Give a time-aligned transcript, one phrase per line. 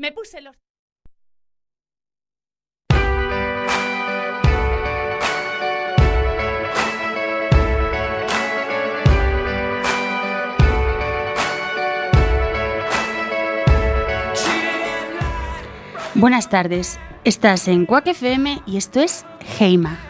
[0.00, 0.56] Me puse los...
[16.14, 19.26] Buenas tardes, estás en Quack FM y esto es
[19.58, 20.09] Heima.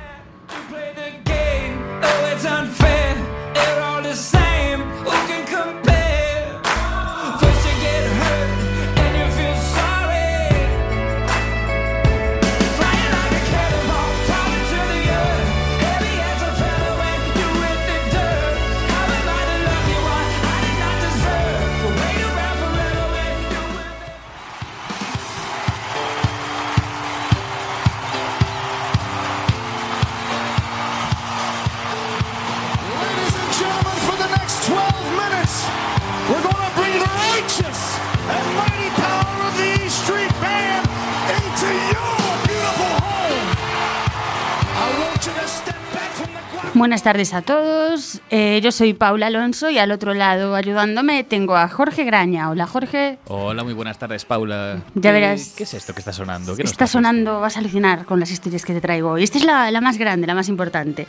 [46.80, 51.54] Buenas tardes a todos, eh, yo soy Paula Alonso y al otro lado ayudándome tengo
[51.54, 52.48] a Jorge Graña.
[52.48, 54.80] Hola Jorge, Hola, muy buenas tardes, Paula.
[54.94, 55.52] Ya ¿Qué- verás.
[55.54, 56.56] ¿Qué es esto que está sonando?
[56.56, 59.24] ¿Qué está sonando, vas a alucinar con las historias que te traigo hoy.
[59.24, 61.06] Esta es la, la más grande, la más importante.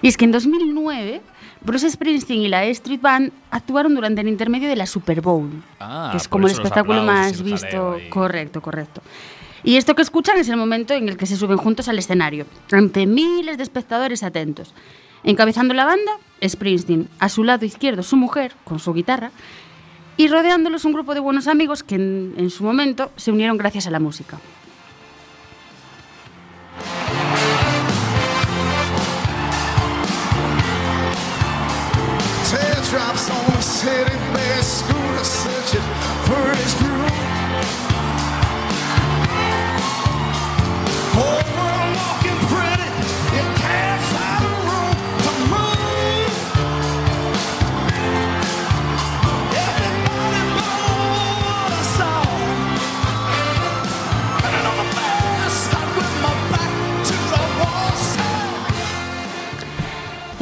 [0.00, 1.20] Y es que en 2009
[1.60, 6.08] Bruce Springsteen y la Street Band actuaron durante el intermedio de la Super Bowl, Ah,
[6.12, 7.98] que es como el espectáculo más y visto.
[8.08, 9.02] Correcto, correcto.
[9.64, 12.46] Y esto que escuchan es el momento en el que se suben juntos al escenario,
[12.72, 14.72] ante miles de espectadores atentos.
[15.24, 16.12] Encabezando la banda,
[16.46, 19.30] Springsteen, a su lado izquierdo su mujer, con su guitarra,
[20.16, 23.86] y rodeándolos un grupo de buenos amigos que en, en su momento se unieron gracias
[23.86, 24.38] a la música.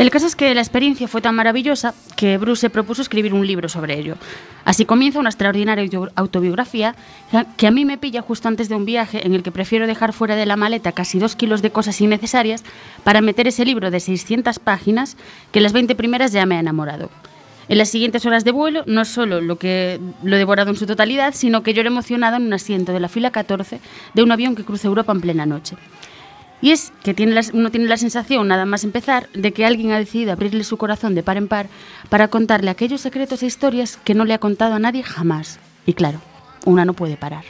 [0.08, 3.46] El caso es que la experiencia fue tan maravillosa que Bruce se propuso escribir un
[3.46, 4.14] libro sobre ello.
[4.64, 6.94] Así comienza una extraordinaria auto- autobiografía
[7.58, 10.14] que a mí me pilla justo antes de un viaje en el que prefiero dejar
[10.14, 12.64] fuera de la maleta casi dos kilos de cosas innecesarias
[13.04, 15.18] para meter ese libro de 600 páginas
[15.52, 17.10] que las 20 primeras ya me ha enamorado.
[17.68, 20.86] En las siguientes horas de vuelo, no solo lo que lo he devorado en su
[20.86, 23.78] totalidad, sino que lloré emocionada en un asiento de la fila 14
[24.14, 25.76] de un avión que cruza Europa en plena noche.
[26.60, 29.98] Y es que tiene uno tiene la sensación, nada más empezar, de que alguien ha
[29.98, 31.68] decidido abrirle su corazón de par en par
[32.08, 35.60] para contarle aquellos secretos e historias que no le ha contado a nadie jamás.
[35.86, 36.20] Y claro,
[36.64, 37.44] una no puede parar.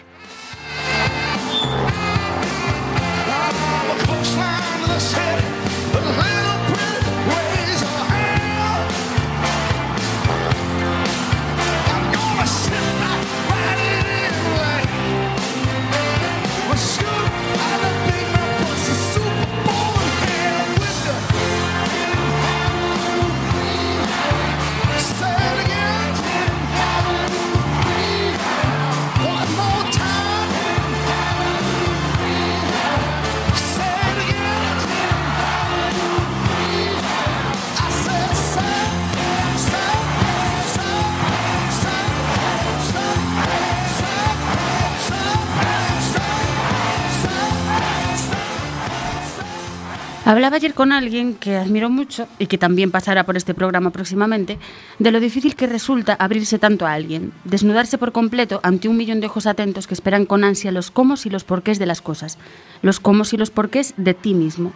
[50.29, 54.59] Hablaba ayer con alguien que admiro mucho y que también pasará por este programa próximamente,
[54.99, 59.21] de lo difícil que resulta abrirse tanto a alguien, desnudarse por completo ante un millón
[59.21, 62.37] de ojos atentos que esperan con ansia los cómo y los porqués de las cosas,
[62.83, 64.75] los cómo y los porqués de ti mismo.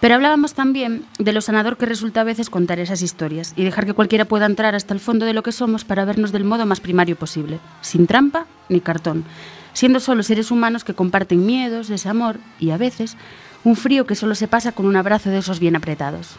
[0.00, 3.86] Pero hablábamos también de lo sanador que resulta a veces contar esas historias y dejar
[3.86, 6.66] que cualquiera pueda entrar hasta el fondo de lo que somos para vernos del modo
[6.66, 9.24] más primario posible, sin trampa ni cartón,
[9.72, 13.16] siendo solo seres humanos que comparten miedos, desamor y a veces
[13.64, 16.36] un frío que solo se pasa con un abrazo de esos bien apretados.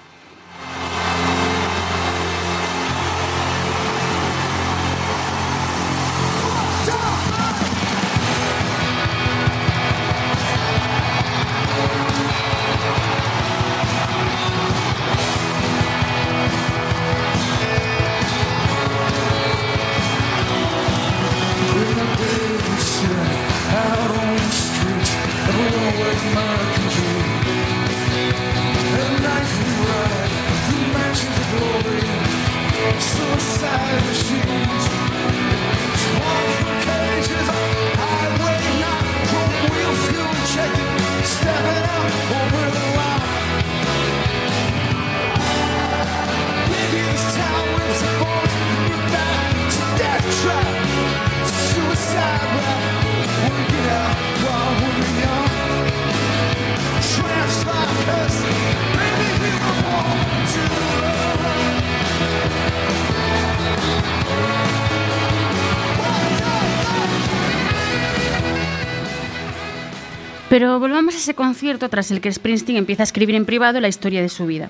[70.53, 73.87] Pero volvamos a ese concierto tras el que Springsteen empieza a escribir en privado la
[73.87, 74.69] historia de su vida.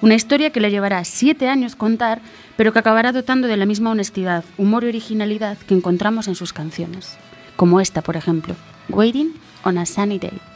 [0.00, 2.20] Una historia que le llevará siete años contar,
[2.56, 6.52] pero que acabará dotando de la misma honestidad, humor y originalidad que encontramos en sus
[6.52, 7.16] canciones.
[7.56, 8.54] Como esta, por ejemplo,
[8.88, 9.34] Waiting
[9.64, 10.53] on a Sunny Day.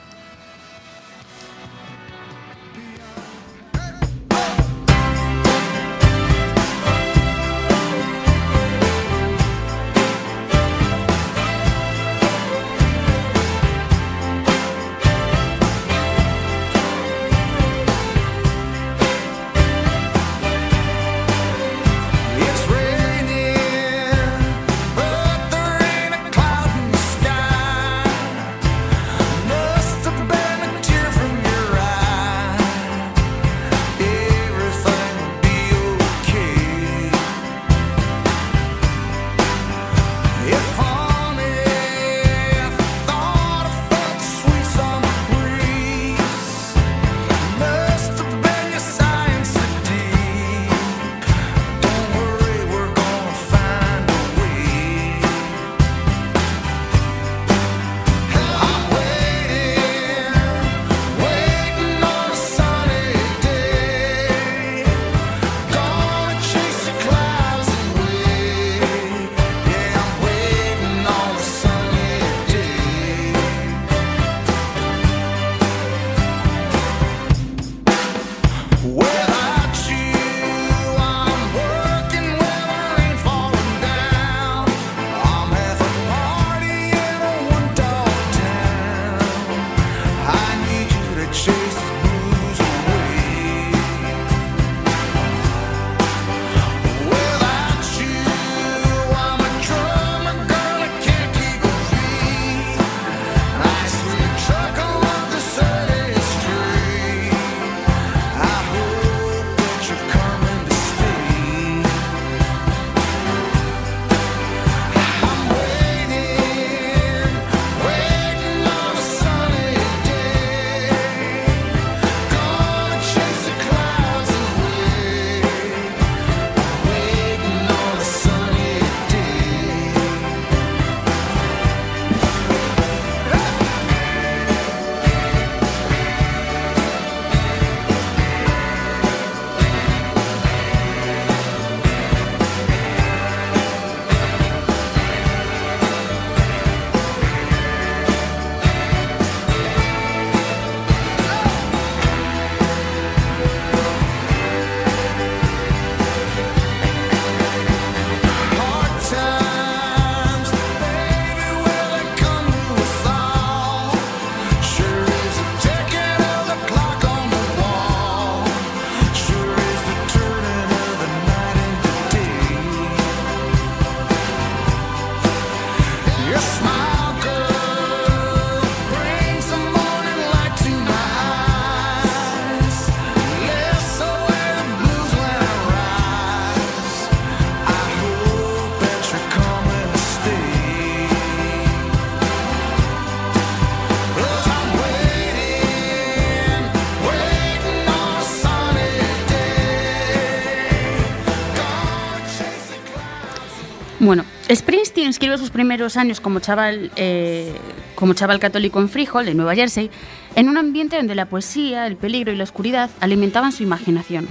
[204.51, 207.53] Springsteen escribió sus primeros años como chaval, eh,
[207.95, 209.91] como chaval católico en Freehold, en Nueva Jersey,
[210.35, 214.27] en un ambiente donde la poesía, el peligro y la oscuridad alimentaban su imaginación,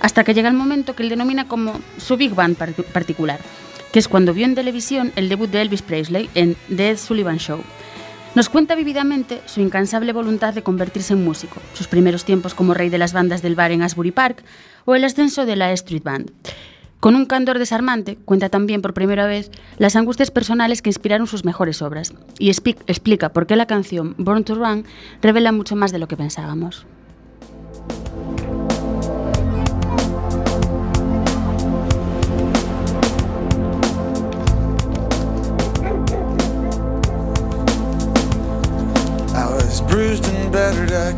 [0.00, 3.40] hasta que llega el momento que él denomina como su Big Band par- particular,
[3.92, 7.38] que es cuando vio en televisión el debut de Elvis Presley en The Ed Sullivan
[7.38, 7.60] Show.
[8.36, 12.90] Nos cuenta vividamente su incansable voluntad de convertirse en músico, sus primeros tiempos como rey
[12.90, 14.44] de las bandas del bar en Asbury Park
[14.84, 16.30] o el ascenso de la Street Band.
[17.06, 21.44] Con un candor desarmante, cuenta también por primera vez las angustias personales que inspiraron sus
[21.44, 24.84] mejores obras y expli- explica por qué la canción Born to Run
[25.22, 26.84] revela mucho más de lo que pensábamos.
[40.92, 41.12] I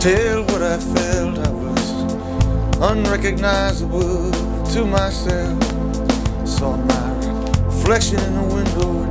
[0.00, 1.63] tell what I felt.
[2.90, 4.30] Unrecognizable
[4.72, 5.58] to myself.
[6.44, 9.04] Saw my reflection in the window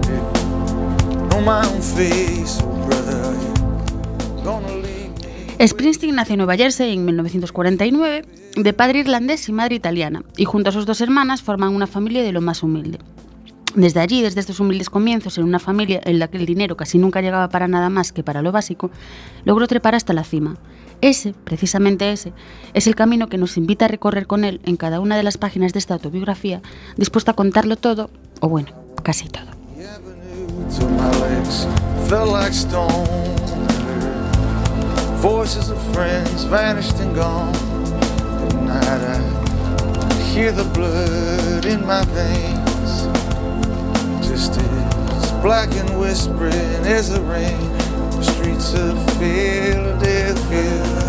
[1.29, 2.59] know my own face.
[2.61, 3.33] Oh, brother?
[5.65, 8.25] Springsteen nació en Nueva Jersey en 1949,
[8.57, 12.21] de padre irlandés y madre italiana, y junto a sus dos hermanas forman una familia
[12.21, 12.99] de lo más humilde.
[13.73, 16.97] Desde allí, desde estos humildes comienzos, en una familia en la que el dinero casi
[16.97, 18.91] nunca llegaba para nada más que para lo básico,
[19.45, 20.57] logró trepar hasta la cima.
[21.03, 22.31] Ese, precisamente ese,
[22.73, 25.37] es el camino que nos invita a recorrer con él en cada una de las
[25.37, 26.61] páginas de esta autobiografía,
[26.95, 28.69] dispuesta a contarlo todo, o bueno,
[29.03, 29.43] casi todo.
[45.43, 47.82] Black and whispering as the.
[48.23, 51.02] Streets of Philadelphia.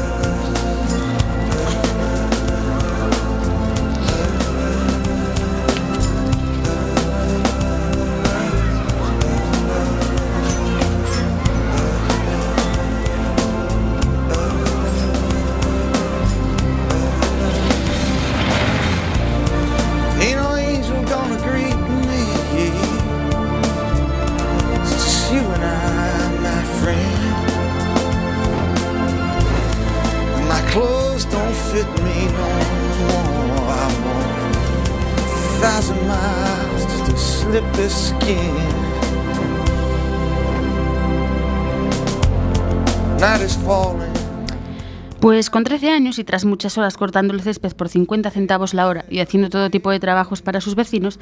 [45.21, 48.87] Pues con 13 años y tras muchas horas cortando el césped por 50 centavos la
[48.87, 51.19] hora y haciendo todo tipo de trabajos para sus vecinos,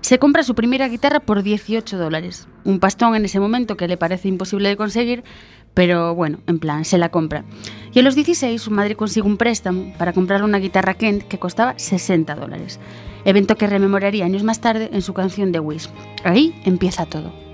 [0.00, 2.46] se compra su primera guitarra por 18 dólares.
[2.62, 5.24] Un pastón en ese momento que le parece imposible de conseguir,
[5.74, 7.44] pero bueno, en plan, se la compra.
[7.92, 11.40] Y a los 16 su madre consigue un préstamo para comprar una guitarra Kent que
[11.40, 12.78] costaba 60 dólares.
[13.24, 15.88] Evento que rememoraría años más tarde en su canción The Wish.
[16.22, 17.49] Ahí empieza todo.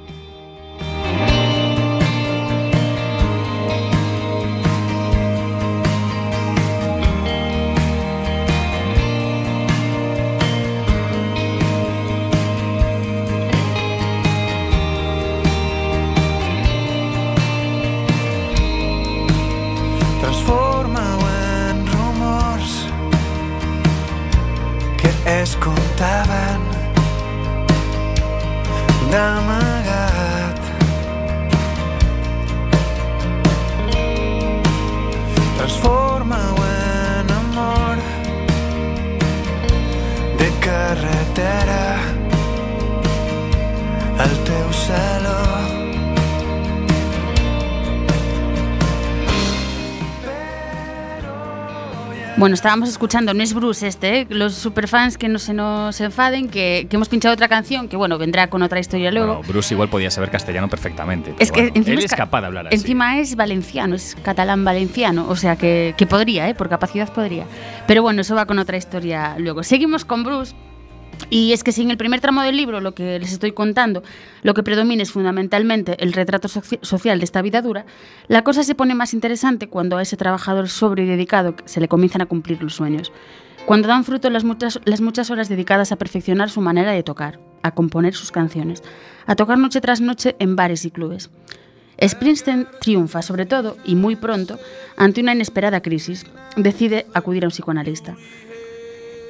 [52.47, 54.27] Bueno, estábamos escuchando, no es Bruce este, ¿eh?
[54.31, 58.19] los superfans que no se nos enfaden, que, que hemos pinchado otra canción, que bueno,
[58.19, 59.39] vendrá con otra historia luego.
[59.39, 61.35] Bueno, Bruce igual podía saber castellano perfectamente.
[61.41, 62.77] Es que bueno, encima él es es ca- capaz de hablar así.
[62.77, 66.55] Encima es valenciano, es catalán valenciano, o sea que, que podría, ¿eh?
[66.55, 67.47] por capacidad podría.
[67.89, 69.65] Pero bueno, eso va con otra historia luego.
[69.65, 70.55] Seguimos con Bruce.
[71.29, 74.03] Y es que si en el primer tramo del libro, lo que les estoy contando,
[74.43, 77.85] lo que predomina es fundamentalmente el retrato soci- social de esta vida dura,
[78.29, 81.89] la cosa se pone más interesante cuando a ese trabajador sobrio y dedicado se le
[81.89, 83.13] comienzan a cumplir los sueños.
[83.67, 87.41] Cuando dan fruto las muchas, las muchas horas dedicadas a perfeccionar su manera de tocar,
[87.63, 88.85] a componer sus canciones,
[89.27, 91.31] a tocar noche tras noche en bares y clubes.
[92.01, 94.61] Springsteen triunfa, sobre todo, y muy pronto,
[94.97, 96.27] ante una inesperada crisis.
[96.57, 98.15] Decide acudir a un psicoanalista.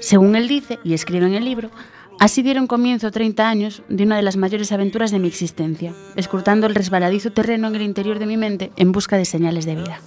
[0.01, 1.71] Según él dice, y escribe en el libro,
[2.19, 6.67] así dieron comienzo 30 años de una de las mayores aventuras de mi existencia, escrutando
[6.67, 10.01] el resbaladizo terreno en el interior de mi mente en busca de señales de vida.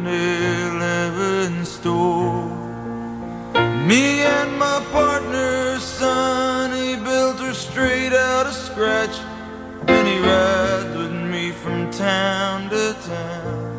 [0.00, 2.48] 7-Eleven store.
[3.86, 9.18] Me and my partner, Sonny, built her straight out of scratch.
[9.88, 13.76] And he rides with me from town to town.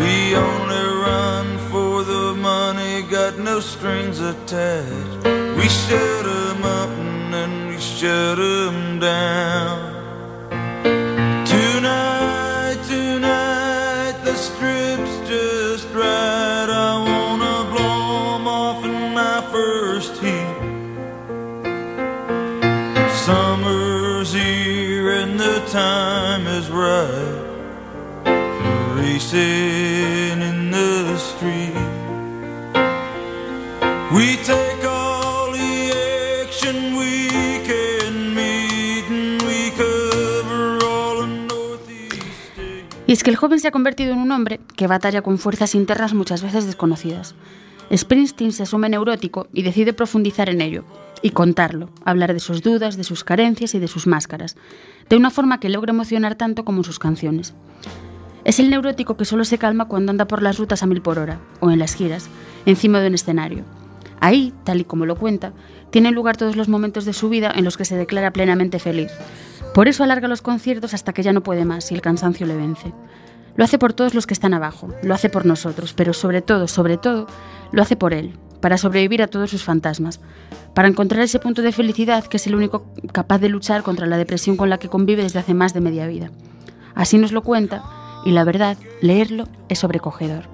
[0.00, 1.33] We only run
[3.54, 5.22] no strings attached.
[5.56, 9.78] We shut 'em up and then we shut 'em down.
[11.54, 16.68] Tonight, tonight, the strip's just right.
[16.88, 20.58] I wanna blow 'em off in my first heat.
[23.24, 27.44] Summer's here and the time is right
[28.58, 29.02] for
[43.14, 46.14] es que el joven se ha convertido en un hombre que batalla con fuerzas internas
[46.14, 47.36] muchas veces desconocidas.
[47.94, 50.84] Springsteen se asume neurótico y decide profundizar en ello
[51.22, 54.56] y contarlo, hablar de sus dudas, de sus carencias y de sus máscaras,
[55.08, 57.54] de una forma que logra emocionar tanto como sus canciones.
[58.42, 61.20] Es el neurótico que solo se calma cuando anda por las rutas a mil por
[61.20, 62.28] hora o en las giras,
[62.66, 63.62] encima de un escenario.
[64.18, 65.52] Ahí, tal y como lo cuenta,
[65.90, 69.12] tienen lugar todos los momentos de su vida en los que se declara plenamente feliz.
[69.74, 72.56] Por eso alarga los conciertos hasta que ya no puede más y el cansancio le
[72.56, 72.94] vence.
[73.56, 76.68] Lo hace por todos los que están abajo, lo hace por nosotros, pero sobre todo,
[76.68, 77.26] sobre todo,
[77.72, 80.20] lo hace por él, para sobrevivir a todos sus fantasmas,
[80.74, 84.16] para encontrar ese punto de felicidad que es el único capaz de luchar contra la
[84.16, 86.30] depresión con la que convive desde hace más de media vida.
[86.94, 87.82] Así nos lo cuenta,
[88.24, 90.44] y la verdad, leerlo es sobrecogedor.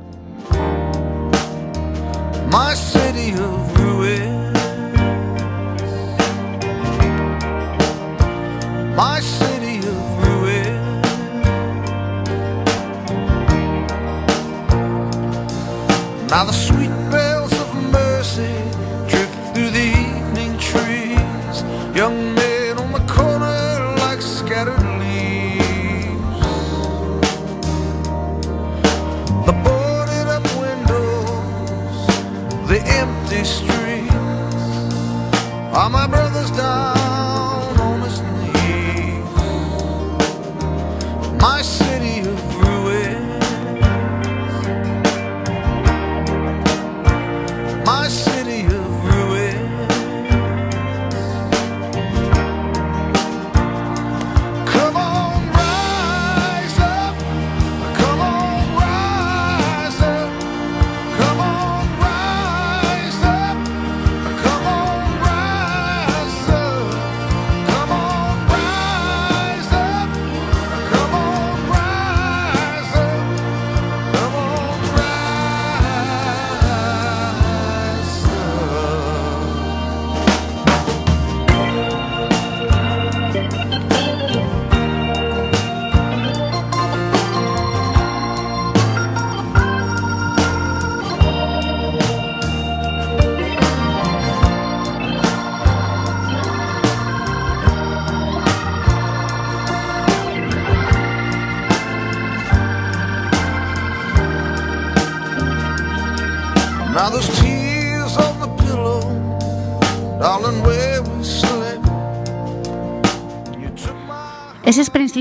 [9.00, 11.06] My city of ruins.
[16.30, 16.52] Now the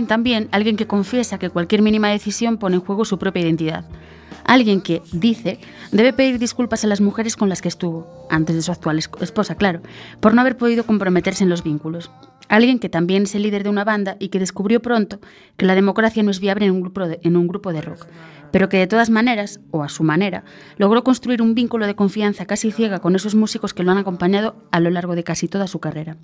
[0.09, 3.85] también alguien que confiesa que cualquier mínima decisión pone en juego su propia identidad.
[4.43, 5.59] Alguien que, dice,
[5.91, 9.09] debe pedir disculpas a las mujeres con las que estuvo, antes de su actual es-
[9.21, 9.81] esposa, claro,
[10.19, 12.09] por no haber podido comprometerse en los vínculos.
[12.47, 15.19] Alguien que también es el líder de una banda y que descubrió pronto
[15.55, 18.07] que la democracia no es viable en un grupo de, en un grupo de rock,
[18.51, 20.43] pero que de todas maneras, o a su manera,
[20.77, 24.55] logró construir un vínculo de confianza casi ciega con esos músicos que lo han acompañado
[24.71, 26.17] a lo largo de casi toda su carrera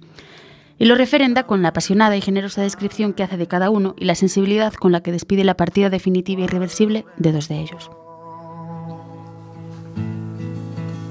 [0.77, 4.05] y lo referenda con la apasionada y generosa descripción que hace de cada uno y
[4.05, 7.89] la sensibilidad con la que despide la partida definitiva e irreversible de dos de ellos.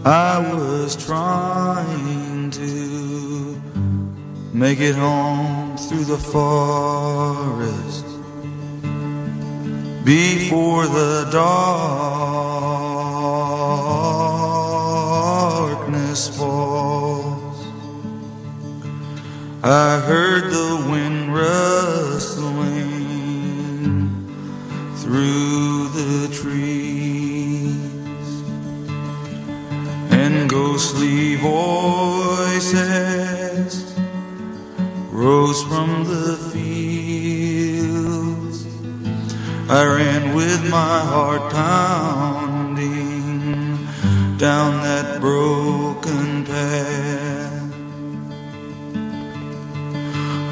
[0.06, 3.56] I was trying to
[4.52, 8.04] make it home through the forest
[10.04, 11.26] before the
[15.72, 17.23] darkness falls.
[19.66, 22.84] I heard the wind rustling
[24.96, 27.72] through the trees
[30.12, 32.74] and ghostly voices
[35.10, 37.46] rose from the fields.
[39.70, 42.82] I ran with my heart pounding
[44.36, 47.23] down that broken path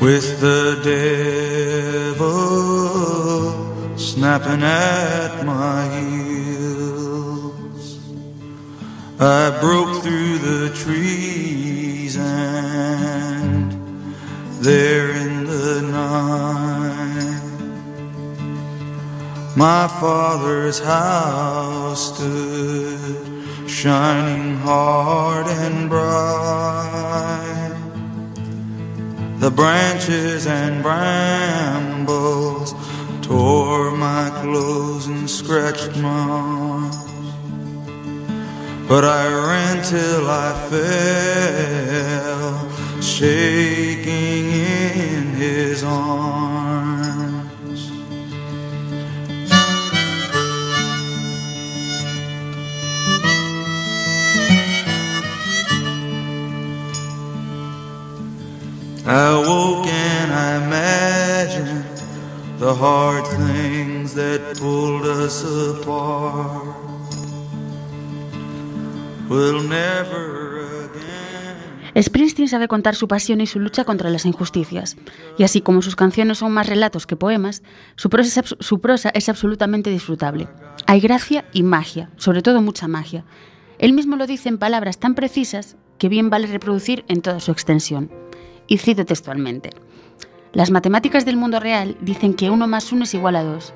[0.02, 0.80] with the
[2.18, 2.26] devil
[3.96, 7.84] snapping at my heels.
[9.20, 13.72] I broke through the trees and
[14.60, 17.42] there in the night
[19.56, 27.11] my father's house stood shining hard and bright
[29.42, 32.74] the branches and brambles
[33.26, 36.96] tore my clothes and scratched my arms.
[38.86, 42.70] But I ran till I fell,
[43.02, 46.41] shaking in his arms.
[59.04, 61.84] I woke and I imagined
[62.58, 64.14] the hard things
[64.58, 66.82] pulled apart
[71.94, 74.96] Springsteen sabe contar su pasión y su lucha contra las injusticias,
[75.36, 77.62] y así como sus canciones son más relatos que poemas,
[77.96, 80.48] su prosa su prosa es absolutamente disfrutable.
[80.86, 83.24] Hay gracia y magia, sobre todo mucha magia.
[83.78, 87.50] Él mismo lo dice en palabras tan precisas que bien vale reproducir en toda su
[87.52, 88.10] extensión.
[88.66, 89.70] Y cito textualmente.
[90.52, 93.72] Las matemáticas del mundo real dicen que uno más uno es igual a dos.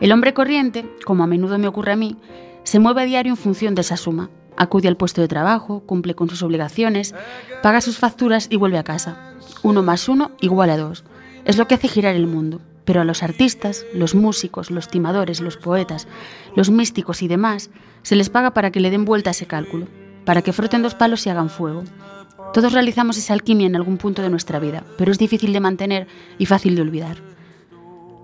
[0.00, 2.16] El hombre corriente, como a menudo me ocurre a mí,
[2.64, 4.30] se mueve a diario en función de esa suma.
[4.56, 7.14] Acude al puesto de trabajo, cumple con sus obligaciones,
[7.62, 9.34] paga sus facturas y vuelve a casa.
[9.62, 11.04] Uno más uno igual a dos.
[11.44, 12.60] Es lo que hace girar el mundo.
[12.84, 16.06] Pero a los artistas, los músicos, los timadores, los poetas,
[16.54, 17.70] los místicos y demás,
[18.02, 19.88] se les paga para que le den vuelta a ese cálculo,
[20.24, 21.82] para que froten dos palos y hagan fuego.
[22.52, 26.06] Todos realizamos esa alquimia en algún punto de nuestra vida, pero es difícil de mantener
[26.38, 27.18] y fácil de olvidar.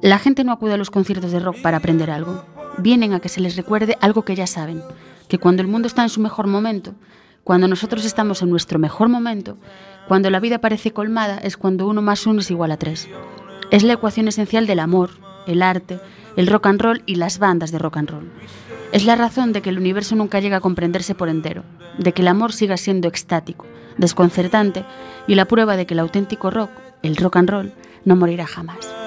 [0.01, 2.45] La gente no acude a los conciertos de rock para aprender algo.
[2.79, 4.83] Vienen a que se les recuerde algo que ya saben,
[5.29, 6.95] que cuando el mundo está en su mejor momento,
[7.45, 9.59] cuando nosotros estamos en nuestro mejor momento,
[10.09, 13.09] cuando la vida parece colmada, es cuando uno más uno es igual a tres.
[13.71, 15.11] Es la ecuación esencial del amor,
[15.47, 16.01] el arte,
[16.37, 18.31] el rock and roll y las bandas de rock and roll.
[18.93, 21.65] Es la razón de que el universo nunca llega a comprenderse por entero,
[21.99, 24.85] de que el amor siga siendo extático, desconcertante
[25.27, 26.71] y la prueba de que el auténtico rock,
[27.03, 27.73] el rock and roll,
[28.05, 28.79] no morirá jamás.
[28.87, 29.03] 'em.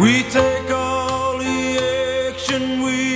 [0.00, 1.78] We take all the
[2.30, 3.09] action we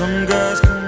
[0.00, 0.79] Some guys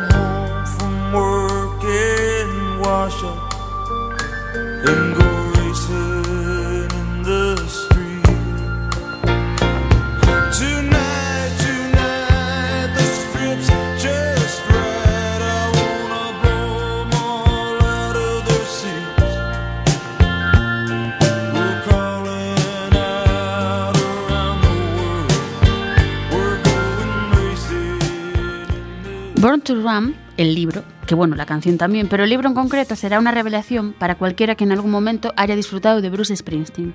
[29.62, 33.18] to Run, el libro, que bueno, la canción también, pero el libro en concreto será
[33.18, 36.94] una revelación para cualquiera que en algún momento haya disfrutado de Bruce Springsteen.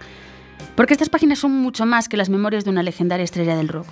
[0.76, 3.88] Porque estas páginas son mucho más que las memorias de una legendaria estrella del rock.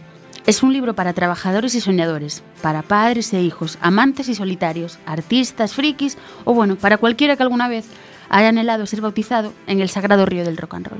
[0.45, 5.73] Es un libro para trabajadores y soñadores, para padres e hijos, amantes y solitarios, artistas,
[5.73, 7.87] frikis o bueno, para cualquiera que alguna vez
[8.29, 10.99] haya anhelado ser bautizado en el sagrado río del rock and roll.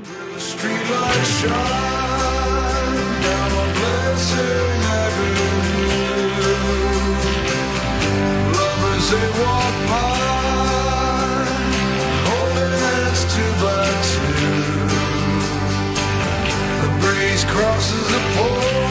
[17.56, 18.85] Crosses the porch,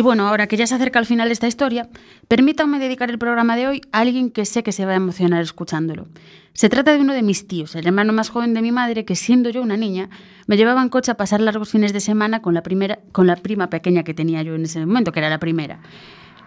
[0.00, 1.90] Y bueno, ahora que ya se acerca al final de esta historia,
[2.26, 5.42] permítanme dedicar el programa de hoy a alguien que sé que se va a emocionar
[5.42, 6.08] escuchándolo.
[6.54, 9.14] Se trata de uno de mis tíos, el hermano más joven de mi madre, que
[9.14, 10.08] siendo yo una niña,
[10.46, 13.36] me llevaba en coche a pasar largos fines de semana con la, primera, con la
[13.36, 15.80] prima pequeña que tenía yo en ese momento, que era la primera.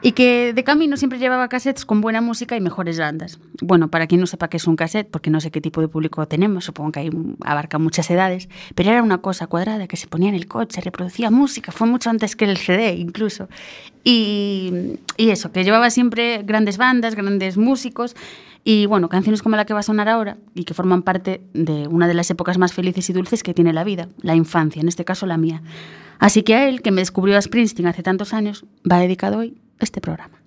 [0.06, 3.40] Y que de camino siempre llevaba cassettes con buena música y mejores bandas.
[3.62, 5.88] Bueno, para quien no sepa qué es un cassette, porque no sé qué tipo de
[5.88, 7.10] público tenemos, supongo que
[7.46, 11.32] abarca muchas edades, pero era una cosa cuadrada que se ponía en el coche, reproducía
[11.32, 13.48] música, fue mucho antes que el CD incluso.
[14.04, 18.14] Y, y eso, que llevaba siempre grandes bandas, grandes músicos
[18.66, 21.88] y bueno, canciones como la que va a sonar ahora y que forman parte de
[21.88, 24.90] una de las épocas más felices y dulces que tiene la vida, la infancia, en
[24.90, 25.62] este caso la mía.
[26.20, 29.58] Así que a él, que me descubrió a Springsteen hace tantos años, va dedicado hoy
[29.80, 30.43] este programa.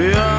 [0.00, 0.29] Yeah.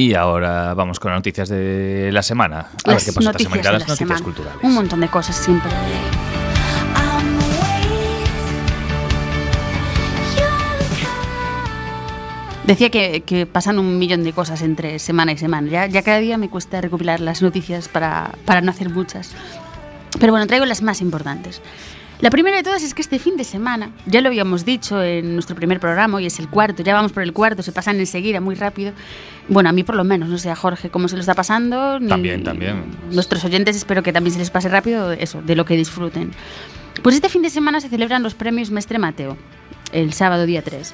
[0.00, 2.60] Y ahora vamos con las noticias de la semana.
[2.60, 3.62] A ver Las qué pasa esta noticias semana.
[3.62, 4.24] de Las la noticias semana.
[4.24, 4.58] culturales.
[4.62, 5.70] Un montón de cosas siempre.
[12.66, 15.68] Decía que, que pasan un millón de cosas entre semana y semana.
[15.68, 19.32] Ya, ya cada día me cuesta recopilar las noticias para, para no hacer muchas.
[20.20, 21.60] Pero bueno, traigo las más importantes.
[22.20, 25.32] La primera de todas es que este fin de semana, ya lo habíamos dicho en
[25.32, 28.42] nuestro primer programa, hoy es el cuarto, ya vamos por el cuarto, se pasan enseguida
[28.42, 28.92] muy rápido.
[29.48, 31.98] Bueno, a mí por lo menos, no sé a Jorge cómo se lo está pasando.
[32.06, 32.84] También, también.
[33.10, 36.32] Nuestros oyentes espero que también se les pase rápido eso, de lo que disfruten.
[37.02, 39.38] Pues este fin de semana se celebran los premios Mestre Mateo,
[39.92, 40.92] el sábado día 3.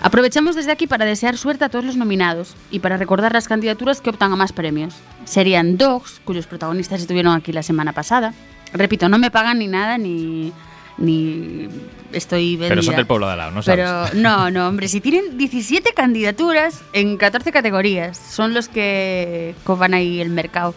[0.00, 4.00] Aprovechamos desde aquí para desear suerte a todos los nominados y para recordar las candidaturas
[4.00, 4.94] que optan a más premios.
[5.24, 8.32] Serían Dogs, cuyos protagonistas estuvieron aquí la semana pasada.
[8.72, 10.52] Repito, no me pagan ni nada ni,
[10.98, 11.68] ni
[12.12, 12.68] estoy vendida.
[12.68, 13.84] Pero son del pueblo de al lado, ¿no sabes?
[13.84, 19.94] Pero no, no, hombre, si tienen 17 candidaturas en 14 categorías, son los que coban
[19.94, 20.74] ahí el mercado.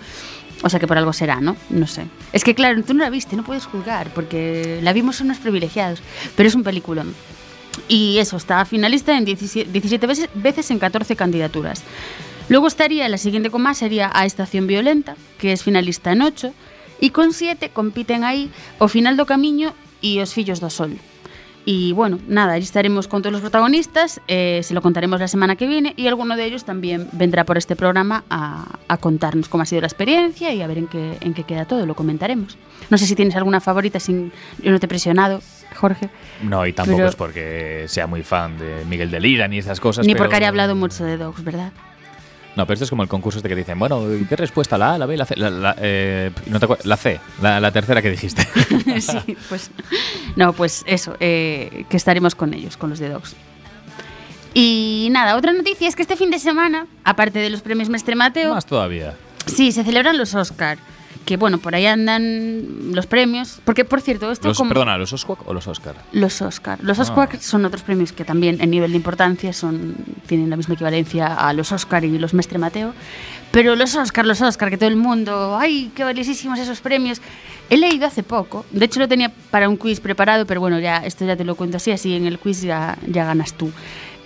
[0.63, 1.55] O sea que por algo será, ¿no?
[1.69, 2.05] No sé.
[2.33, 6.01] Es que claro, tú no la viste, no puedes juzgar, porque la vimos unos privilegiados,
[6.35, 7.15] pero es un peliculón.
[7.87, 11.83] Y eso, está finalista en 17, 17 veces, veces en 14 candidaturas.
[12.49, 16.53] Luego estaría, la siguiente con más sería A Estación Violenta, que es finalista en 8,
[16.99, 20.97] y con 7 compiten ahí O Final do Camiño y Os Fillos do Sol.
[21.63, 25.55] Y bueno, nada, ahí estaremos con todos los protagonistas, eh, se lo contaremos la semana
[25.55, 29.61] que viene y alguno de ellos también vendrá por este programa a, a contarnos cómo
[29.61, 32.57] ha sido la experiencia y a ver en qué, en qué queda todo, lo comentaremos.
[32.89, 34.31] No sé si tienes alguna favorita, sin,
[34.63, 35.39] yo no te he presionado,
[35.75, 36.09] Jorge,
[36.41, 39.79] No, y tampoco Pero- es porque sea muy fan de Miguel de Lira ni esas
[39.79, 40.07] cosas.
[40.07, 41.71] ni pero- porque haya hablado mucho de Dogs, ¿verdad?
[42.55, 44.77] No, pero esto es como el concurso este que dicen, bueno, ¿y ¿qué respuesta?
[44.77, 45.35] ¿La A, la B, la C?
[45.37, 48.45] La, la, eh, no te la C, la, la tercera que dijiste.
[49.01, 49.71] sí, pues.
[50.35, 53.35] No, pues eso, eh, que estaremos con ellos, con los de Dogs.
[54.53, 58.15] Y nada, otra noticia es que este fin de semana, aparte de los premios Mestre
[58.15, 59.15] Mateo, Más todavía.
[59.45, 60.77] sí, se celebran los Oscar.
[61.25, 63.59] Que bueno, por ahí andan los premios.
[63.63, 64.69] Porque, por cierto, esto Los, como.
[64.69, 65.95] Perdona, ¿los Oscar o los Oscar?
[66.11, 66.79] Los Oscar.
[66.81, 67.29] Los Ah.
[67.39, 69.95] Son otros premios que también en nivel de importancia son,
[70.27, 72.93] tienen la misma equivalencia a los Oscar y los Mestre Mateo.
[73.51, 77.21] Pero los Oscar, los Oscar, que todo el mundo, ¡ay, qué valiosísimos esos premios!
[77.69, 80.97] He leído hace poco, de hecho lo tenía para un quiz preparado, pero bueno, ya
[80.97, 83.71] esto ya te lo cuento así, así en el quiz ya, ya ganas tú.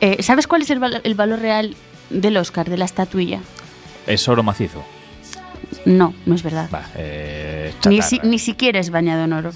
[0.02, 1.76] Eh, ¿Sabes cuál es el, val- el valor real
[2.10, 3.40] del Oscar, de la estatuilla?
[4.08, 4.84] Es oro macizo.
[5.86, 6.70] No, no es verdad.
[6.74, 9.52] Va, eh, Ni, si- ni siquiera es bañado en oro.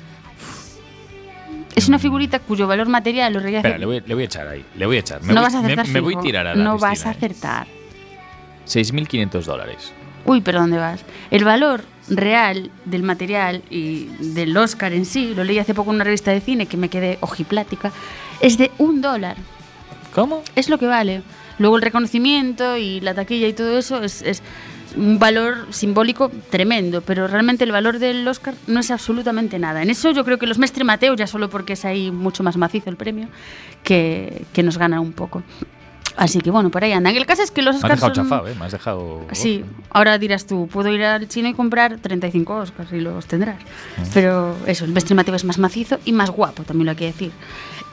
[1.75, 4.47] Es una figurita cuyo valor material lo realiza Espera, le voy, le voy a echar
[4.47, 4.65] ahí.
[4.75, 5.21] Le voy a echar.
[5.23, 7.05] Me no voy, vas a acertar me, me voy a tirar a la No vas
[7.05, 7.11] a ¿eh?
[7.15, 7.67] acertar.
[8.67, 9.91] 6.500 dólares.
[10.25, 11.01] Uy, pero ¿dónde vas?
[11.31, 15.95] El valor real del material y del Oscar en sí, lo leí hace poco en
[15.95, 17.91] una revista de cine que me quedé ojiplática,
[18.41, 19.37] es de un dólar.
[20.13, 20.43] ¿Cómo?
[20.55, 21.21] Es lo que vale.
[21.59, 24.41] Luego el reconocimiento y la taquilla y todo eso es, es
[24.95, 29.81] un valor simbólico tremendo, pero realmente el valor del Oscar no es absolutamente nada.
[29.81, 32.57] En eso yo creo que los Mestre Mateo, ya solo porque es ahí mucho más
[32.57, 33.27] macizo el premio,
[33.83, 35.43] que, que nos gana un poco.
[36.17, 37.15] Así que bueno, por ahí andan.
[37.15, 38.23] El caso es que los Me has Oscars dejado son...
[38.25, 38.55] chafado, ¿eh?
[38.59, 39.25] Me has dejado...
[39.31, 43.57] Sí, ahora dirás tú, puedo ir al chino y comprar 35 Oscars y los tendrás.
[44.13, 47.05] Pero eso, el Mestre Mateo es más macizo y más guapo, también lo hay que
[47.05, 47.31] decir.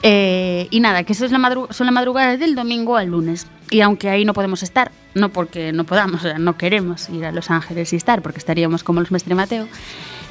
[0.03, 3.47] Eh, y nada, que eso es la madru- son la madrugada del domingo al lunes.
[3.69, 7.25] Y aunque ahí no podemos estar, no porque no podamos, o sea, no queremos ir
[7.25, 9.67] a Los Ángeles y estar, porque estaríamos como los Mestre Mateo,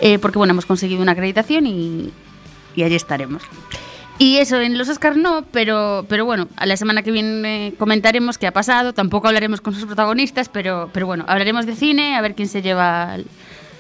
[0.00, 2.12] eh, porque bueno, hemos conseguido una acreditación y,
[2.74, 3.42] y allí estaremos.
[4.18, 8.38] Y eso, en los Oscars no, pero, pero bueno, a la semana que viene comentaremos
[8.38, 8.94] qué ha pasado.
[8.94, 12.62] Tampoco hablaremos con sus protagonistas, pero, pero bueno, hablaremos de cine, a ver quién se
[12.62, 13.18] lleva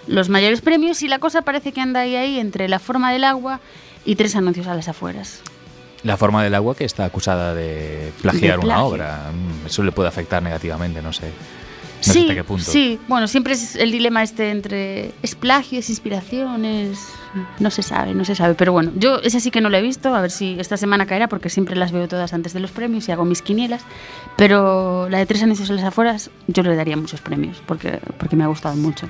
[0.06, 1.02] los mayores premios.
[1.02, 3.60] Y la cosa parece que anda ahí, ahí entre la forma del agua
[4.04, 5.40] y tres anuncios a las afueras.
[6.02, 9.32] La forma del agua que está acusada de plagiar De una obra.
[9.32, 11.26] Mm, Eso le puede afectar negativamente, no sé.
[11.28, 12.70] No sé sí, hasta qué punto.
[12.70, 16.98] sí, bueno, siempre es el dilema este entre es plagio, es inspiración, es...
[17.58, 19.82] No se sabe, no se sabe, pero bueno, yo esa sí que no la he
[19.82, 22.70] visto, a ver si esta semana caerá, porque siempre las veo todas antes de los
[22.70, 23.82] premios y hago mis quinielas,
[24.36, 28.36] pero la de Tres anuncios a las afueras yo le daría muchos premios, porque, porque
[28.36, 29.08] me ha gustado mucho.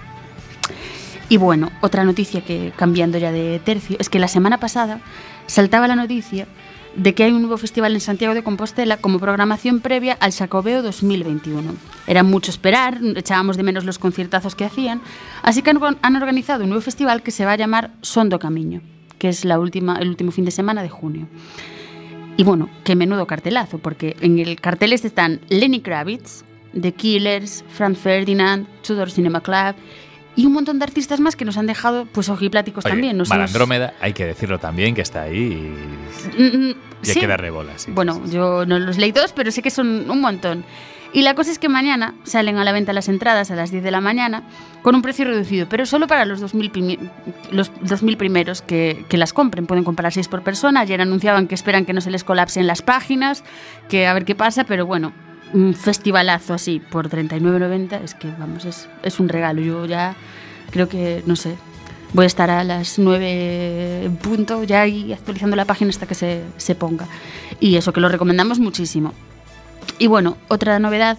[1.29, 5.01] Y bueno, otra noticia que cambiando ya de tercio, es que la semana pasada
[5.47, 6.47] saltaba la noticia
[6.97, 10.83] de que hay un nuevo festival en Santiago de Compostela como programación previa al Sacobeo
[10.83, 11.75] 2021.
[12.07, 15.03] Era mucho esperar, echábamos de menos los conciertazos que hacían,
[15.43, 18.81] así que han, organizado un nuevo festival que se va a llamar Sondo Camiño,
[19.19, 21.29] que es la última, el último fin de semana de junio.
[22.39, 26.45] Y bueno, qué menudo cartelazo, porque en el cartel este están Lenny Kravitz,
[26.79, 29.75] The Killers, Franz Ferdinand, Tudor Cinema Club
[30.37, 33.17] y un montón de artistas más que nos han dejado pues ojipláticos Oye, también.
[33.17, 35.37] Nos hemos- Malandrómeda, hay que decirlo también, que está ahí
[36.37, 37.21] y, Mm, mm, y hay sí.
[37.21, 37.73] que darle bola.
[37.77, 40.65] sí, Bueno, sí, yo no los leí todos, pero sé que son un montón.
[41.13, 43.83] Y la cosa es que mañana salen a la venta las entradas a las 10
[43.83, 44.43] de la mañana
[44.83, 46.99] con un precio reducido, pero solo para los 2.000, pimi-
[47.53, 49.67] los 2000 primeros que, que las compren.
[49.67, 50.81] Pueden comprar 6 por persona.
[50.81, 53.45] Ayer anunciaban que esperan que no se les colapsen las páginas,
[53.89, 55.13] que a ver qué pasa, pero bueno,
[55.53, 59.61] un festivalazo así por 39,90 es que, vamos, es, es un regalo.
[59.61, 60.17] Yo ya
[60.71, 61.57] creo que, no sé,
[62.13, 66.15] voy a estar a las 9 en punto ya ahí actualizando la página hasta que
[66.15, 67.07] se, se ponga.
[67.61, 69.13] Y eso que lo recomendamos muchísimo.
[69.99, 71.19] Y bueno, otra novedad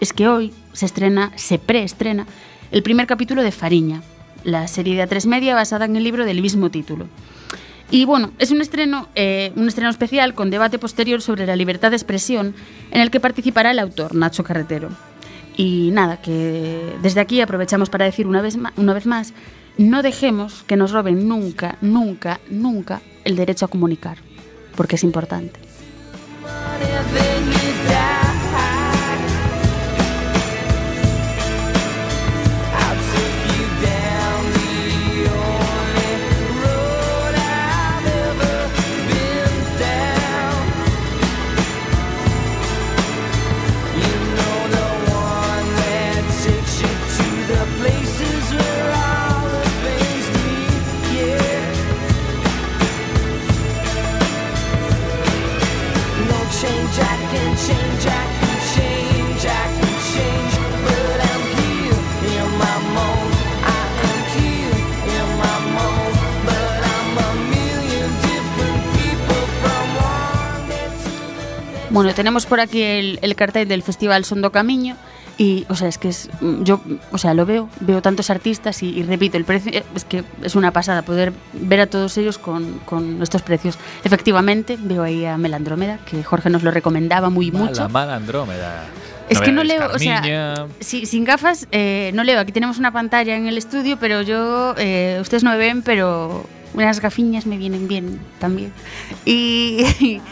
[0.00, 2.26] es que hoy se estrena, se preestrena,
[2.70, 4.02] el primer capítulo de Fariña,
[4.44, 7.06] la serie de A3 Media basada en el libro del mismo título.
[7.90, 11.90] Y bueno, es un estreno, eh, un estreno especial con debate posterior sobre la libertad
[11.90, 12.54] de expresión
[12.92, 14.90] en el que participará el autor, Nacho Carretero.
[15.56, 19.34] Y nada, que desde aquí aprovechamos para decir una vez, ma- una vez más,
[19.76, 24.18] no dejemos que nos roben nunca, nunca, nunca el derecho a comunicar,
[24.76, 25.58] porque es importante.
[71.90, 74.96] Bueno, tenemos por aquí el, el cartel del Festival Sondo Camiño
[75.38, 76.80] y, o sea, es que es, mm, yo,
[77.12, 80.22] o sea, lo veo, veo tantos artistas y, y repito, el precio eh, es que
[80.42, 83.78] es una pasada poder ver a todos ellos con, con estos precios.
[84.04, 87.82] Efectivamente, veo ahí a Melandrómeda, que Jorge nos lo recomendaba muy mucho.
[87.82, 88.84] Mala, mala Andrómeda.
[89.30, 92.40] Es que no leo, o sea, sí, sin gafas eh, no leo.
[92.40, 96.44] Aquí tenemos una pantalla en el estudio, pero yo, eh, ustedes no me ven, pero
[96.74, 98.72] unas gafiñas me vienen bien también.
[99.24, 99.84] Y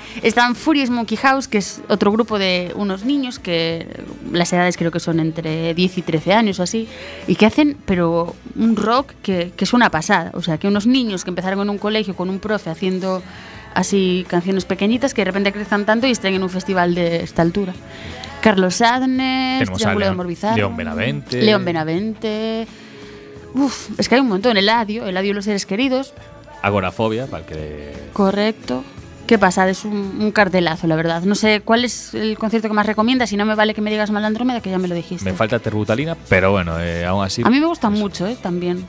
[0.23, 3.87] están Furious Monkey House, que es otro grupo de unos niños que
[4.33, 6.89] las edades creo que son entre 10 y 13 años o así,
[7.27, 10.31] y que hacen, pero un rock que, que es una pasada.
[10.35, 13.23] O sea, que unos niños que empezaron en un colegio con un profe haciendo
[13.75, 17.43] así canciones pequeñitas que de repente crezcan tanto y estén en un festival de esta
[17.43, 17.73] altura.
[18.41, 21.43] Carlos Adnes, de Benavente.
[21.43, 22.67] León Benavente.
[23.59, 24.57] Uf, es que hay un montón.
[24.57, 26.15] Eladio, Eladio y los seres queridos.
[26.63, 27.95] Agorafobia, para el que.
[28.13, 28.85] Correcto.
[29.27, 29.69] ¿Qué pasa?
[29.69, 31.23] Es un, un cartelazo, la verdad.
[31.23, 33.29] No sé cuál es el concierto que más recomiendas.
[33.29, 35.25] Si no me vale que me digas Malandrómeda, que ya me lo dijiste.
[35.31, 37.43] Me falta terbutalina, pero bueno, eh, aún así.
[37.45, 38.37] A mí me gustan pues, mucho, ¿eh?
[38.41, 38.87] También.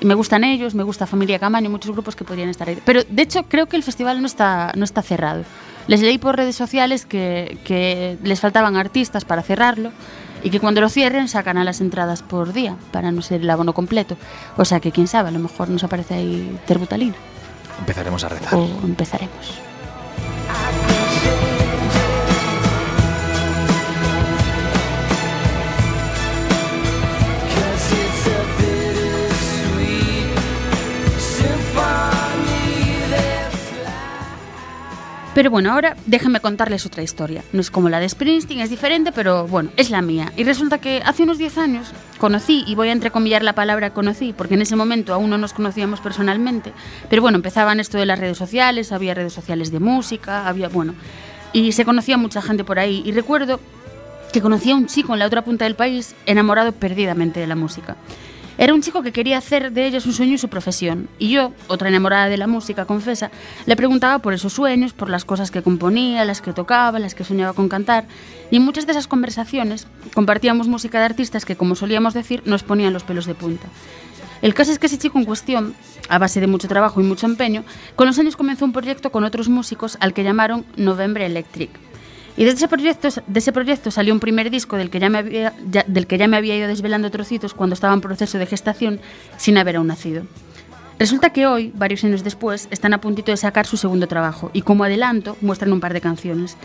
[0.00, 2.78] Y Me gustan ellos, me gusta Familia Camaño, muchos grupos que podrían estar ahí.
[2.86, 5.44] Pero de hecho creo que el festival no está, no está cerrado.
[5.88, 9.92] Les leí por redes sociales que, que les faltaban artistas para cerrarlo
[10.42, 13.50] y que cuando lo cierren sacan a las entradas por día para no ser el
[13.50, 14.16] abono completo.
[14.56, 17.14] O sea que quién sabe, a lo mejor nos aparece ahí terbutalina
[17.78, 18.54] Empezaremos a rezar.
[18.54, 19.60] o empezaremos.
[35.32, 37.44] Pero bueno, ahora déjenme contarles otra historia.
[37.52, 40.32] No es como la de Springsteen, es diferente, pero bueno, es la mía.
[40.36, 44.32] Y resulta que hace unos 10 años conocí, y voy a entrecomillar la palabra conocí,
[44.36, 46.72] porque en ese momento aún no nos conocíamos personalmente,
[47.08, 50.94] pero bueno, empezaban esto de las redes sociales, había redes sociales de música, había, bueno,
[51.52, 53.00] y se conocía mucha gente por ahí.
[53.06, 53.60] Y recuerdo
[54.32, 57.54] que conocí a un chico en la otra punta del país enamorado perdidamente de la
[57.54, 57.96] música.
[58.60, 61.08] Era un chico que quería hacer de ellos un sueño y su profesión.
[61.18, 63.30] Y yo, otra enamorada de la música, confesa,
[63.64, 67.24] le preguntaba por esos sueños, por las cosas que componía, las que tocaba, las que
[67.24, 68.04] soñaba con cantar.
[68.50, 72.62] Y en muchas de esas conversaciones compartíamos música de artistas que, como solíamos decir, nos
[72.62, 73.66] ponían los pelos de punta.
[74.42, 75.74] El caso es que ese chico en cuestión,
[76.10, 77.64] a base de mucho trabajo y mucho empeño,
[77.96, 81.70] con los años comenzó un proyecto con otros músicos al que llamaron November Electric.
[82.40, 85.52] Y de ese proyecto, salió un primer disco del que, ya me había,
[85.86, 88.98] del que ya me había ido desvelando trocitos cuando estaba en proceso de gestación
[89.36, 90.22] sin haber aún nacido.
[90.98, 94.62] Resulta que hoy, varios años después, están a puntito de sacar su segundo trabajo y
[94.62, 96.56] como adelanto muestran un par de canciones.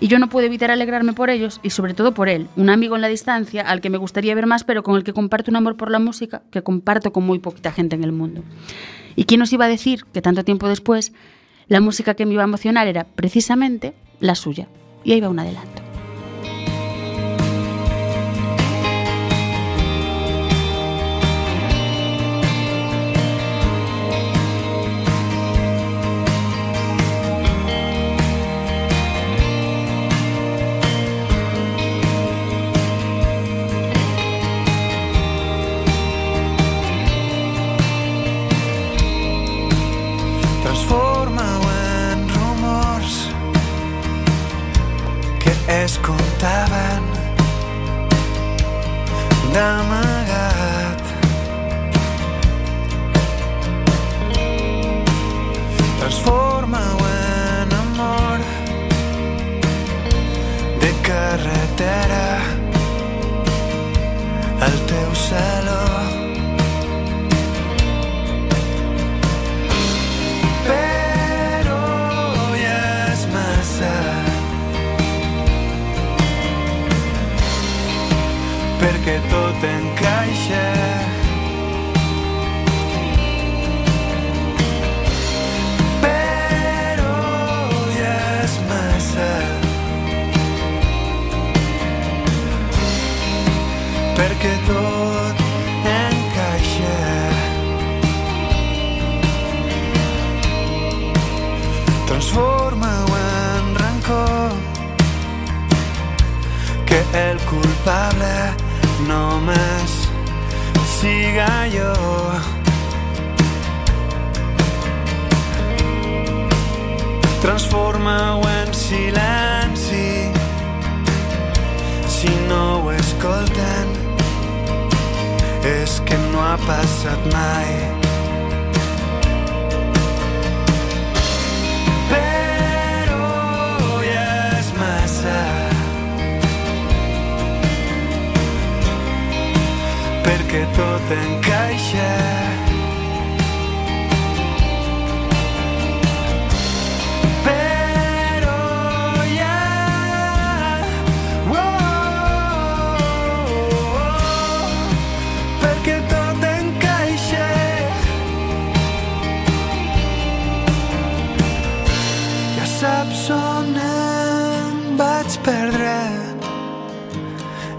[0.00, 2.94] Y yo no puedo evitar alegrarme por ellos y sobre todo por él, un amigo
[2.94, 5.56] en la distancia al que me gustaría ver más pero con el que comparto un
[5.56, 8.44] amor por la música que comparto con muy poquita gente en el mundo.
[9.16, 11.14] ¿Y quién nos iba a decir que tanto tiempo después
[11.68, 14.68] la música que me iba a emocionar era precisamente la suya?
[15.04, 15.81] Y ahí va un adelanto.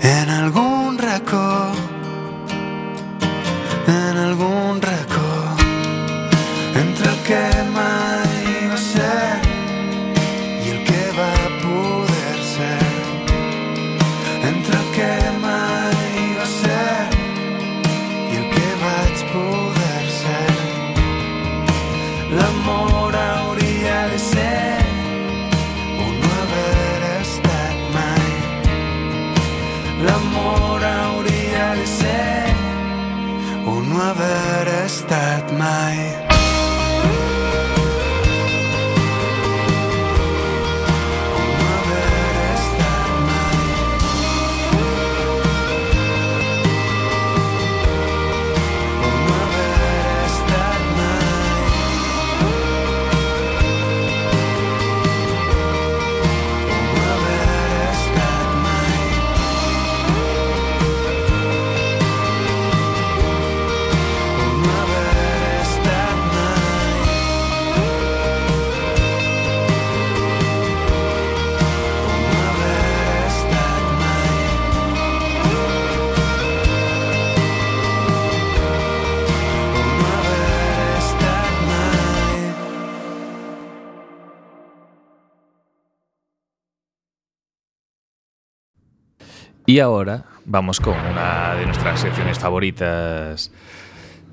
[0.01, 1.71] En algun racó
[3.87, 5.31] en algun racó
[6.75, 7.72] entre el
[35.63, 36.02] mind.
[89.73, 93.49] Y ahora vamos con una de nuestras secciones favoritas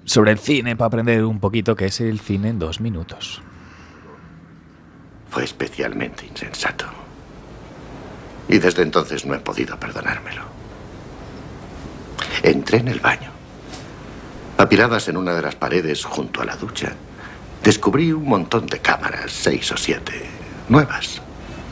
[0.05, 3.41] sobre el cine para aprender un poquito, que es el cine en dos minutos.
[5.31, 6.85] Fue especialmente insensato.
[8.49, 10.43] Y desde entonces no he podido perdonármelo.
[12.43, 13.31] Entré en el baño.
[14.59, 16.93] Apiladas en una de las paredes junto a la ducha,
[17.65, 20.21] descubrí un montón de cámaras, seis o siete,
[20.69, 21.23] nuevas,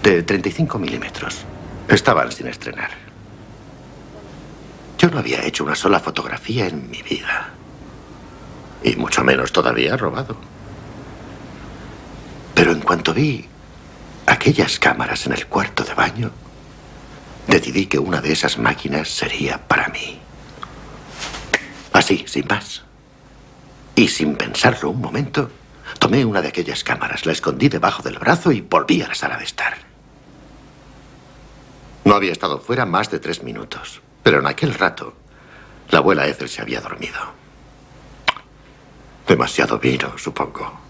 [0.03, 1.45] de 35 milímetros.
[1.87, 3.08] Estaban sin estrenar.
[4.99, 7.51] Yo no había hecho una sola fotografía en mi vida.
[8.83, 10.37] Y mucho menos todavía robado.
[12.55, 13.47] Pero en cuanto vi
[14.27, 16.33] aquellas cámaras en el cuarto de baño,
[17.47, 20.19] decidí que una de esas máquinas sería para mí.
[21.93, 22.83] Así, sin más.
[23.95, 25.51] Y sin pensarlo un momento,
[26.01, 29.37] tomé una de aquellas cámaras, la escondí debajo del brazo y volví a la sala
[29.37, 29.75] de estar.
[32.05, 35.15] No había estado fuera más de tres minutos, pero en aquel rato
[35.91, 37.19] la abuela Ethel se había dormido.
[39.27, 40.81] Demasiado vino, supongo.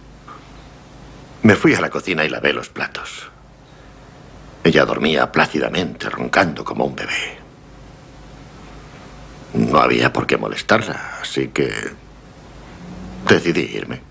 [1.43, 3.31] Me fui a la cocina y lavé los platos.
[4.65, 7.39] Ella dormía plácidamente, roncando como un bebé.
[9.55, 11.73] No había por qué molestarla, así que
[13.29, 14.03] decidí irme.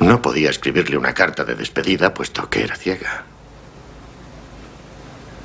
[0.00, 3.24] No podía escribirle una carta de despedida puesto que era ciega.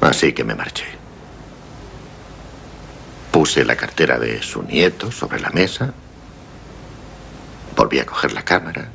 [0.06, 0.86] Así que me marché.
[3.32, 5.94] Puse la cartera de su nieto sobre la mesa,
[7.76, 8.88] volví a coger la cámara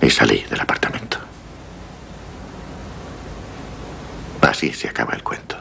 [0.00, 1.18] y salí del apartamento.
[4.42, 5.56] Así se acaba el cuento.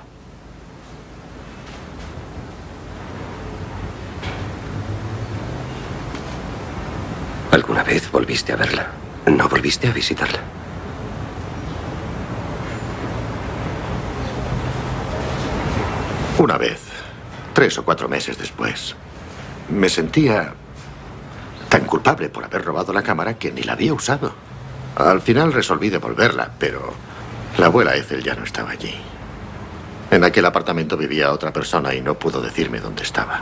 [7.51, 8.91] ¿Alguna vez volviste a verla?
[9.25, 10.58] ¿No volviste a visitarla?
[16.39, 16.79] Una vez,
[17.51, 18.95] tres o cuatro meses después,
[19.67, 20.53] me sentía
[21.67, 24.33] tan culpable por haber robado la cámara que ni la había usado.
[24.95, 26.93] Al final resolví devolverla, pero
[27.57, 28.95] la abuela Ethel ya no estaba allí.
[30.11, 33.41] En aquel apartamento vivía otra persona y no pudo decirme dónde estaba.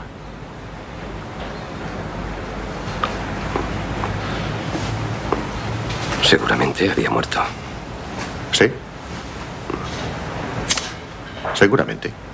[6.24, 7.42] Seguramente había muerto.
[8.52, 8.72] ¿Sí?
[11.54, 12.27] Seguramente.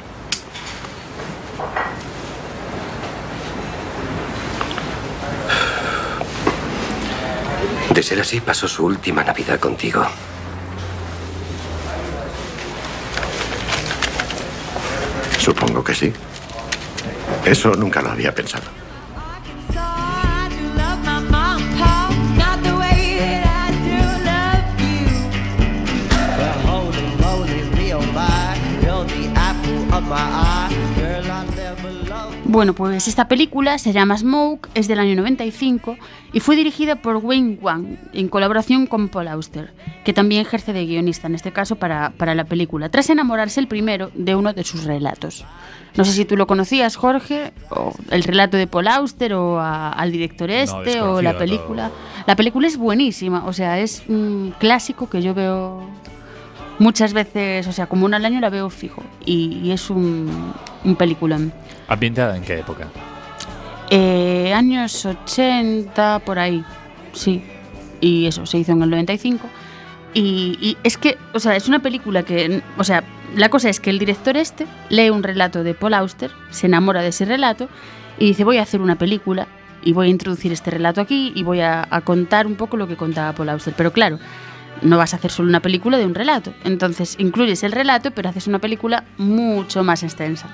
[7.94, 10.04] De ser así, pasó su última Navidad contigo.
[15.38, 16.12] Supongo que sí.
[17.46, 18.84] Eso nunca lo había pensado.
[30.14, 30.63] My
[32.54, 35.98] Bueno, pues esta película se llama Smoke, es del año 95
[36.34, 39.74] y fue dirigida por Wayne Wang en colaboración con Paul Auster,
[40.06, 43.68] que también ejerce de guionista, en este caso para, para la película, tras enamorarse el
[43.68, 45.44] primero de uno de sus relatos.
[45.98, 49.90] No sé si tú lo conocías, Jorge, o el relato de Paul Auster, o a-
[49.92, 51.40] al director este, o la todo.
[51.40, 51.92] película.
[52.28, 55.82] La película es buenísima, o sea, es un clásico que yo veo
[56.80, 60.54] muchas veces, o sea, como una al año la veo fijo, y, y es un,
[60.84, 61.54] un peliculón.
[61.88, 62.88] ¿Ambientada en qué época?
[63.90, 66.64] Eh, años 80, por ahí,
[67.14, 67.44] sí.
[68.02, 69.48] Y eso, se hizo en el 95.
[70.14, 73.04] Y, y es que, o sea, es una película que, o sea,
[73.36, 77.02] la cosa es que el director este lee un relato de Paul Auster, se enamora
[77.02, 77.68] de ese relato
[78.20, 79.48] y dice, voy a hacer una película
[79.82, 82.88] y voy a introducir este relato aquí y voy a, a contar un poco lo
[82.88, 83.74] que contaba Paul Auster.
[83.76, 84.20] Pero claro,
[84.82, 86.54] no vas a hacer solo una película de un relato.
[86.64, 90.48] Entonces, incluyes el relato, pero haces una película mucho más extensa.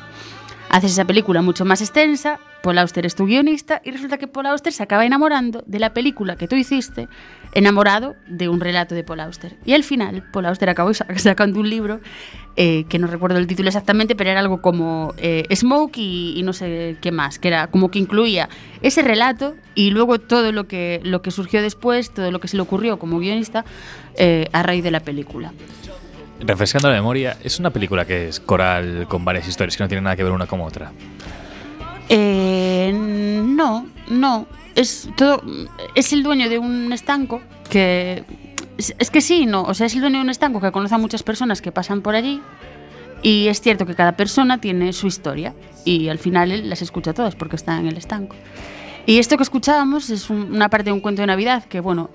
[0.71, 4.45] Haces esa película mucho más extensa, Paul Auster es tu guionista y resulta que Paul
[4.45, 7.07] Auster se acaba enamorando de la película que tú hiciste,
[7.53, 9.57] enamorado de un relato de Paul Auster.
[9.65, 12.01] Y al final, Paul Auster acabó sa- sacando un libro
[12.55, 16.43] eh, que no recuerdo el título exactamente, pero era algo como eh, Smoke y, y
[16.43, 18.47] no sé qué más, que era como que incluía
[18.83, 22.57] ese relato y luego todo lo que, lo que surgió después, todo lo que se
[22.57, 23.65] le ocurrió como guionista
[24.17, 25.51] eh, a raíz de la película.
[26.39, 30.05] Refrescando la memoria, es una película que es coral con varias historias que no tienen
[30.05, 30.91] nada que ver una con otra.
[32.07, 34.47] Eh, no, no.
[34.75, 35.41] Es todo.
[35.95, 38.23] Es el dueño de un estanco que.
[38.77, 39.63] Es, es que sí, no.
[39.63, 42.01] O sea, es el dueño de un estanco que conoce a muchas personas que pasan
[42.01, 42.41] por allí.
[43.21, 45.53] Y es cierto que cada persona tiene su historia.
[45.83, 48.35] Y al final él las escucha todas porque está en el estanco.
[49.05, 52.09] Y esto que escuchábamos es un- una parte de un cuento de Navidad que, bueno,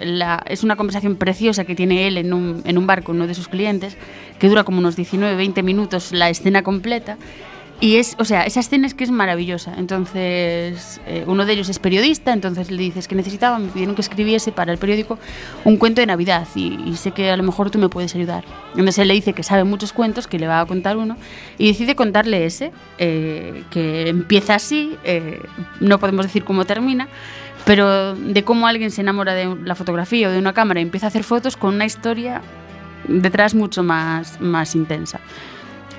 [0.46, 3.34] es una conversación preciosa que tiene él en un, en un bar con uno de
[3.34, 3.96] sus clientes,
[4.38, 7.16] que dura como unos 19-20 minutos la escena completa.
[7.84, 9.74] Y es, o sea, esa escena es que es maravillosa.
[9.76, 14.00] Entonces, eh, uno de ellos es periodista, entonces le dices que necesitaba, me pidieron que
[14.00, 15.18] escribiese para el periódico
[15.64, 18.42] un cuento de Navidad y, y sé que a lo mejor tú me puedes ayudar.
[18.70, 21.18] Entonces él le dice que sabe muchos cuentos, que le va a contar uno,
[21.58, 25.42] y decide contarle ese, eh, que empieza así, eh,
[25.80, 27.08] no podemos decir cómo termina,
[27.66, 31.08] pero de cómo alguien se enamora de la fotografía o de una cámara y empieza
[31.08, 32.40] a hacer fotos con una historia
[33.08, 35.20] detrás mucho más, más intensa.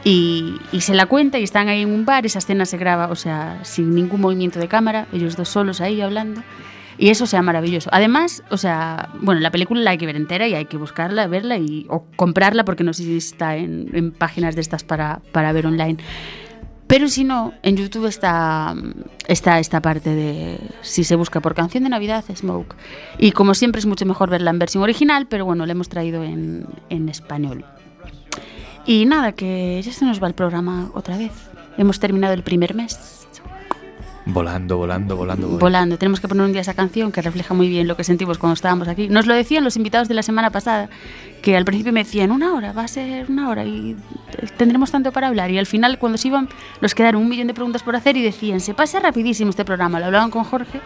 [0.06, 3.08] Y, y se la cuenta y están ahí en un bar, esa escena se graba,
[3.08, 6.43] o sea, sin ningún movimiento de cámara, ellos dos solos ahí hablando.
[6.97, 7.89] Y eso sea maravilloso.
[7.91, 11.28] Además, o sea, bueno, la película la hay que ver entera y hay que buscarla,
[11.28, 15.22] verla y, o comprarla porque no sé si está en, en páginas de estas para,
[15.32, 15.97] para ver online.
[16.88, 18.76] Pero si no, en YouTube está,
[19.28, 22.76] está esta parte de, si se busca por canción de Navidad, Smoke.
[23.18, 26.24] Y como siempre es mucho mejor verla en versión original, pero bueno, la hemos traído
[26.24, 27.66] en, en español.
[28.86, 31.32] Y nada, que ya se nos va el programa otra vez.
[31.78, 33.26] Hemos terminado el primer mes.
[34.28, 35.60] Volando, volando, volando, volando.
[35.60, 35.98] Volando.
[36.00, 38.56] Tenemos que poner un día esa canción que refleja muy bien lo que sentimos cuando
[38.56, 39.08] estábamos aquí.
[39.08, 40.90] Nos lo decían los invitados de la semana pasada,
[41.44, 43.96] que al principio me decían una hora, va a ser una hora y
[44.58, 45.52] tendremos tanto para hablar.
[45.52, 46.50] Y al final, cuando se iban,
[46.82, 50.00] nos quedaron un millón de preguntas por hacer y decían, se pasa rapidísimo este programa.
[50.00, 50.82] Lo hablaban con Jorge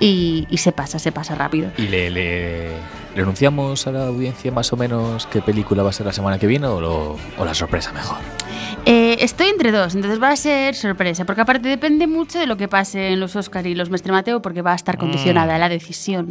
[0.00, 1.70] y, y se pasa, se pasa rápido.
[1.78, 2.70] ¿Y le, le,
[3.14, 6.38] le anunciamos a la audiencia más o menos qué película va a ser la semana
[6.38, 8.18] que viene o, lo- o la sorpresa mejor?
[8.84, 12.56] Eh, estoy entre dos, entonces va a ser sorpresa, porque aparte depende mucho de lo
[12.56, 15.68] que pase en los Oscar y los Mestre Mateo, porque va a estar condicionada la
[15.68, 16.28] decisión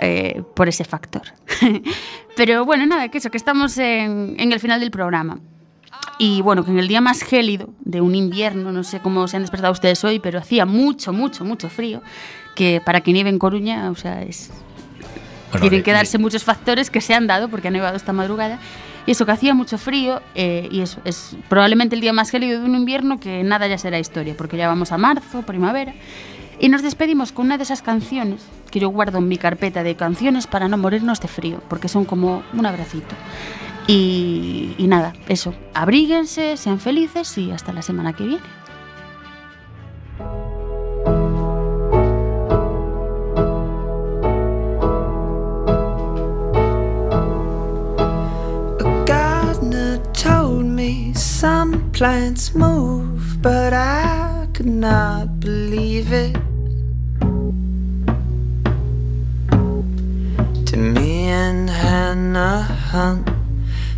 [0.00, 1.22] eh, por ese factor.
[2.36, 5.38] Pero bueno, nada, que eso, que estamos en, en el final del programa.
[6.18, 9.36] Y bueno, que en el día más gélido de un invierno, no sé cómo se
[9.36, 12.02] han despertado ustedes hoy, pero hacía mucho, mucho, mucho frío,
[12.54, 14.50] que para que nieve en Coruña, o sea, es,
[15.50, 18.58] Bueno, tienen que darse muchos factores que se han dado porque ha nevado esta madrugada.
[19.06, 22.60] Y eso, que hacía mucho frío eh, y eso, es probablemente el día más gélido
[22.60, 25.92] de un invierno que nada ya será historia, porque ya vamos a marzo, primavera.
[26.58, 29.94] Y nos despedimos con una de esas canciones que yo guardo en mi carpeta de
[29.94, 33.14] canciones para no morirnos de frío, porque son como un abracito.
[33.86, 38.63] Y, y nada, eso, abríguense, sean felices y hasta la semana que viene.
[51.94, 56.34] Plants move, but I could not believe it.
[60.66, 63.30] To me and Hannah Hunt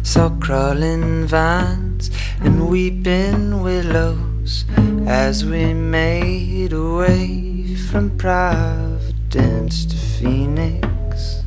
[0.02, 2.10] saw crawling vines
[2.42, 4.66] and weeping willows
[5.06, 11.42] as we made our way from Providence to Phoenix.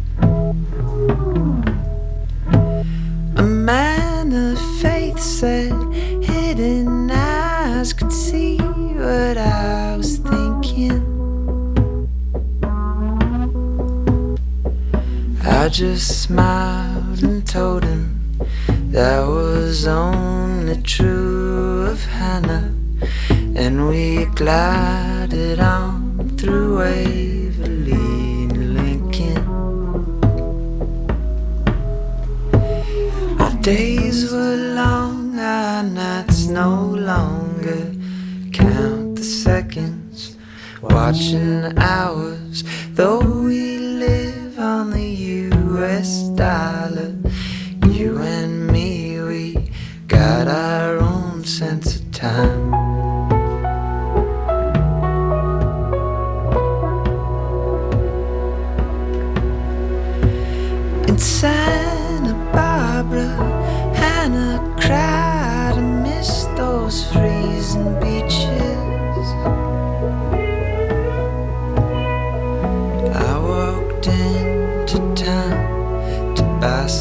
[3.36, 5.89] A man of faith said
[6.50, 11.00] hidden eyes could see what I was thinking.
[15.46, 18.04] I just smiled and told him
[18.96, 22.74] that was only true of Hannah,
[23.56, 27.94] and we glided on through Waverly
[28.50, 29.44] and Lincoln.
[33.40, 35.09] Our days were long,
[35.40, 37.94] our nights no longer.
[38.52, 40.36] Count the seconds,
[40.82, 42.64] watching the hours.
[42.92, 45.10] Though we live on the
[45.52, 47.19] US dollar,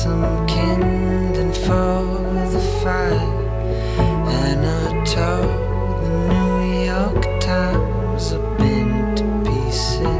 [0.03, 2.05] some kindling for
[2.53, 3.34] the fire,
[4.44, 5.51] and I told
[6.03, 6.53] the New
[6.92, 8.59] York Times I've
[9.46, 10.18] pieces.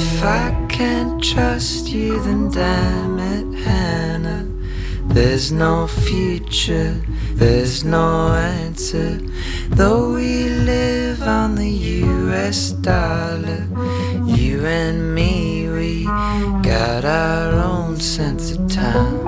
[0.00, 4.46] If I can't trust you, then damn it, Hannah.
[5.14, 7.00] There's no future,
[7.32, 9.18] there's no answer.
[9.70, 13.66] Though we live on the US dollar,
[14.26, 15.39] you and me,
[16.62, 19.19] got our own sense of time.